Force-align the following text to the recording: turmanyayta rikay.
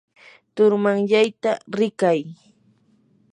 turmanyayta 0.55 1.51
rikay. 1.77 2.19